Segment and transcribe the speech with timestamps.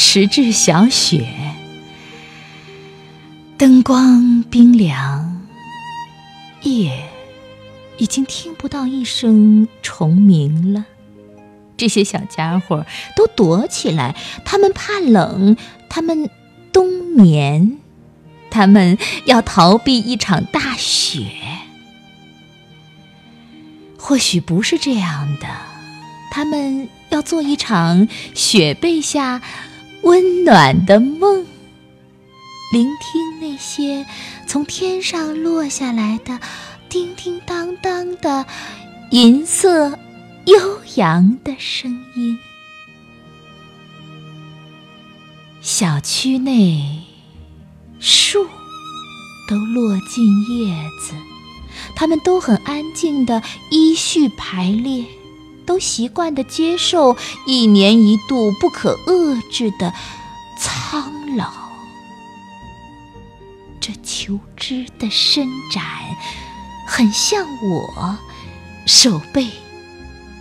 [0.00, 1.26] 时至小雪，
[3.58, 5.44] 灯光冰凉，
[6.62, 7.02] 夜
[7.96, 10.84] 已经听不到一声虫鸣了。
[11.76, 12.86] 这些小家伙
[13.16, 14.14] 都躲起来，
[14.44, 15.56] 他们怕冷，
[15.88, 16.30] 他们
[16.72, 17.78] 冬眠，
[18.52, 21.26] 他们要逃避一场大雪。
[23.98, 25.48] 或许不是这样的，
[26.30, 29.42] 他们要做一场雪被下
[30.08, 31.44] 温暖的梦，
[32.72, 34.06] 聆听那些
[34.46, 36.40] 从天上落下来的
[36.88, 38.46] 叮叮当当的
[39.10, 39.98] 银色。
[40.46, 42.38] 悠扬的声音。
[45.60, 47.02] 小区内
[48.00, 48.46] 树
[49.46, 51.12] 都落尽叶子，
[51.94, 55.04] 它们都很安静的依序排列，
[55.68, 57.14] 都习惯的接受
[57.46, 59.92] 一年一度不可遏制的
[60.58, 61.52] 苍老。
[63.78, 65.84] 这求知的伸展，
[66.86, 68.18] 很像我
[68.86, 69.46] 手背。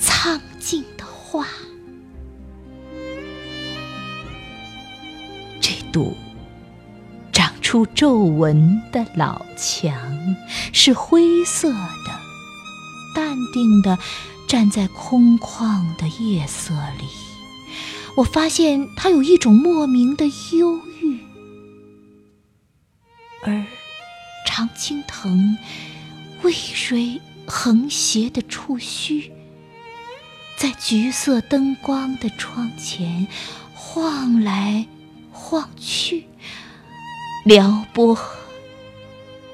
[0.00, 1.44] 苍劲的花，
[5.60, 6.16] 这堵
[7.32, 9.92] 长出皱纹的老墙
[10.72, 12.20] 是灰色的，
[13.12, 13.98] 淡定的
[14.48, 17.04] 站在空旷的夜色里。
[18.16, 21.20] 我发现它有一种莫名的忧郁，
[23.44, 23.64] 而
[24.46, 25.56] 常青藤
[26.42, 29.30] 微蕊横斜的触须。
[30.56, 33.28] 在橘色灯光的窗前
[33.74, 34.88] 晃来
[35.30, 36.24] 晃去，
[37.44, 38.18] 撩拨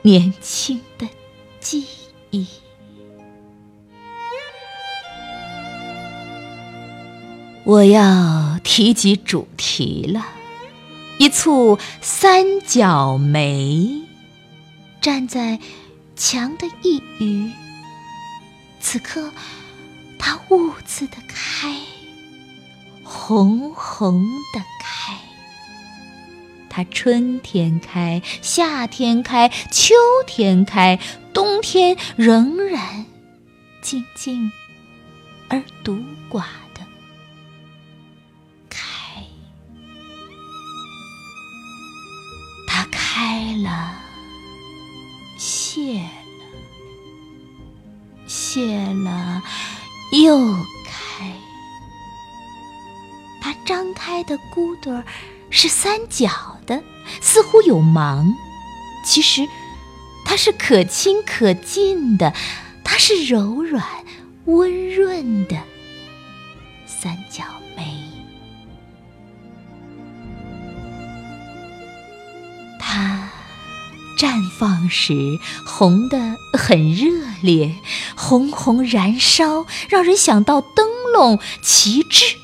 [0.00, 1.06] 年轻的
[1.60, 1.84] 记
[2.30, 2.46] 忆。
[7.64, 10.26] 我要提及主题了，
[11.18, 14.02] 一簇三角梅
[15.00, 15.58] 站在
[16.14, 17.52] 墙的一隅，
[18.80, 19.30] 此刻。
[20.26, 21.76] 它兀自的开，
[23.02, 25.14] 红红的开。
[26.70, 29.94] 它春天开，夏天开，秋
[30.26, 30.98] 天开，
[31.34, 33.04] 冬天仍然
[33.82, 34.50] 静静
[35.48, 35.98] 而独
[36.30, 36.44] 寡
[43.44, 43.92] 开了，
[45.36, 46.08] 谢了，
[48.26, 49.42] 谢了。
[50.12, 50.38] 又
[50.86, 51.30] 开，
[53.42, 55.04] 它张开的骨朵儿
[55.50, 56.82] 是三角的，
[57.20, 58.34] 似乎有芒。
[59.04, 59.46] 其实，
[60.24, 62.32] 它是可亲可近的，
[62.82, 63.84] 它是柔软
[64.46, 65.58] 温润的
[66.86, 67.44] 三角
[67.76, 67.94] 梅。
[72.80, 73.28] 它。
[74.16, 77.10] 绽放时红得很热
[77.42, 77.74] 烈，
[78.16, 82.36] 红红燃烧，让人想到灯笼旗帜，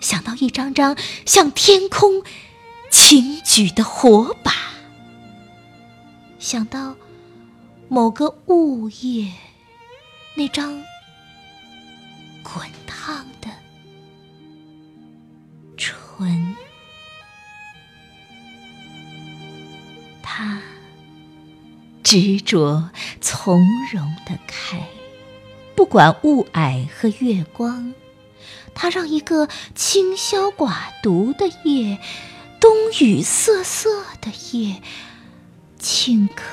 [0.00, 0.96] 想到一张张
[1.26, 2.22] 向天空
[2.90, 4.52] 轻举的火把，
[6.38, 6.94] 想到
[7.88, 9.32] 某个物业
[10.36, 10.82] 那张
[12.42, 13.48] 滚烫的
[15.76, 16.56] 唇，
[20.22, 20.60] 他。
[22.10, 22.88] 执着
[23.20, 23.60] 从
[23.92, 24.80] 容的开，
[25.74, 27.92] 不管雾霭和月光，
[28.74, 31.98] 它让一个清宵寡独的夜，
[32.58, 33.90] 冬雨瑟瑟
[34.22, 34.80] 的夜，
[35.78, 36.44] 顷刻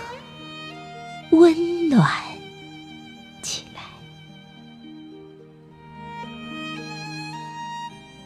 [1.30, 2.06] 温暖
[3.42, 3.82] 起来。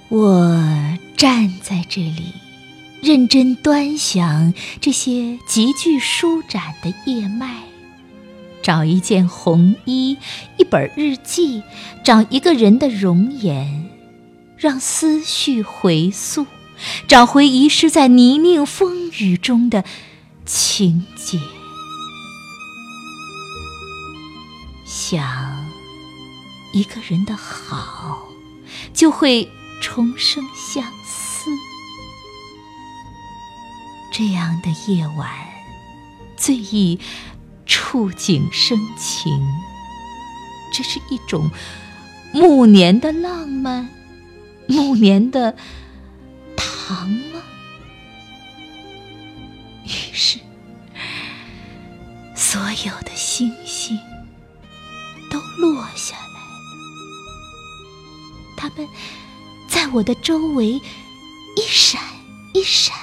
[0.08, 2.49] 我站在这里。
[3.02, 7.64] 认真端详这些极具舒展的叶脉，
[8.62, 10.18] 找一件红衣，
[10.58, 11.64] 一本日记，
[12.04, 13.90] 找一个人的容颜，
[14.58, 16.46] 让思绪回溯，
[17.08, 19.86] 找回遗失在泥泞风雨中的
[20.46, 21.40] 情节。
[24.86, 25.66] 想
[26.74, 28.28] 一个人的好，
[28.94, 31.29] 就会重生相思。
[34.20, 35.32] 这样的夜晚，
[36.36, 37.00] 最易
[37.66, 39.42] 触景生情。
[40.74, 41.50] 这是一种
[42.34, 43.90] 暮年的浪漫，
[44.68, 45.56] 暮年的
[46.58, 47.42] 糖吗？
[49.86, 50.38] 于是，
[52.36, 53.98] 所有的星星
[55.32, 56.76] 都落下来了，
[58.58, 58.86] 它们
[59.70, 62.02] 在我的周围一闪。
[62.54, 62.98] 一闪，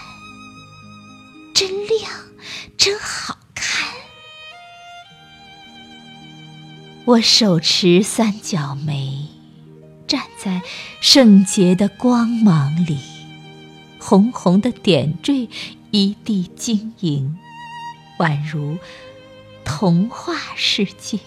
[7.07, 9.29] 我手持三角梅，
[10.09, 10.61] 站在
[11.01, 12.99] 圣洁的光芒里，
[14.01, 15.49] 红红的点缀
[15.93, 17.39] 一地晶莹，
[18.19, 18.77] 宛如
[19.65, 21.21] 童话世界。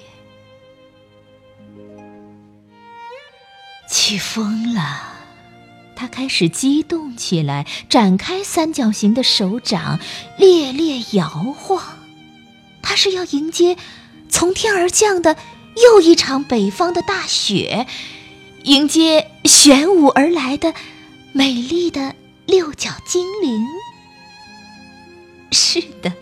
[3.87, 5.13] 起风了，
[5.95, 9.97] 他开始激动起来，展开三角形的手掌，
[10.37, 11.81] 猎猎摇晃。
[12.81, 13.77] 他是要迎接
[14.27, 15.37] 从天而降的。
[15.75, 17.87] 又一场北方的大雪，
[18.63, 20.73] 迎接玄武而来的
[21.31, 23.65] 美丽的六角精灵。
[25.51, 26.13] 是的，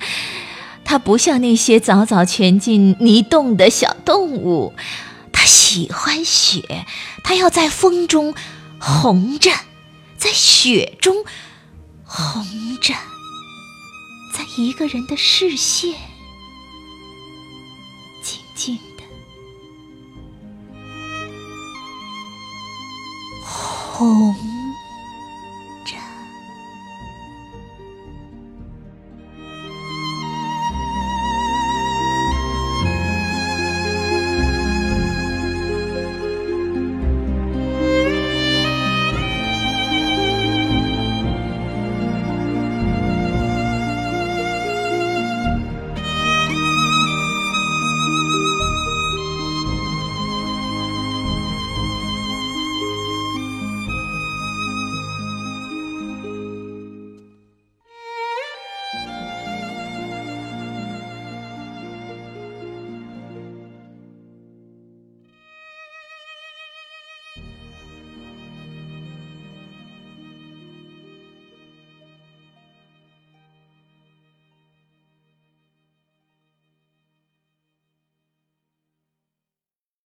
[0.85, 4.73] 它不像那些早早潜进泥洞的小动物，
[5.33, 6.85] 它喜欢雪，
[7.23, 8.33] 它要在风中
[8.79, 9.51] 红着，
[10.17, 11.25] 在雪中
[12.05, 12.45] 红
[12.81, 12.93] 着，
[14.33, 15.93] 在一个人的视线，
[23.97, 24.46] 红。